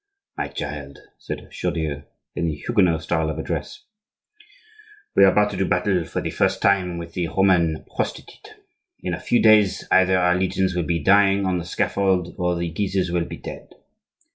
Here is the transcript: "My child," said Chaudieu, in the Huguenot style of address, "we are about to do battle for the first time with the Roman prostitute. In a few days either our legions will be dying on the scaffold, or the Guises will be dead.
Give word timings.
"My 0.35 0.47
child," 0.47 0.97
said 1.19 1.49
Chaudieu, 1.51 2.01
in 2.35 2.47
the 2.47 2.55
Huguenot 2.55 3.03
style 3.03 3.29
of 3.29 3.37
address, 3.37 3.83
"we 5.15 5.23
are 5.23 5.31
about 5.31 5.51
to 5.51 5.57
do 5.57 5.67
battle 5.67 6.05
for 6.05 6.21
the 6.23 6.31
first 6.31 6.59
time 6.59 6.97
with 6.97 7.13
the 7.13 7.27
Roman 7.27 7.85
prostitute. 7.95 8.55
In 9.03 9.13
a 9.13 9.19
few 9.19 9.39
days 9.39 9.87
either 9.91 10.17
our 10.17 10.33
legions 10.33 10.73
will 10.73 10.87
be 10.87 11.03
dying 11.03 11.45
on 11.45 11.59
the 11.59 11.65
scaffold, 11.65 12.33
or 12.39 12.55
the 12.55 12.71
Guises 12.71 13.11
will 13.11 13.25
be 13.25 13.37
dead. 13.37 13.75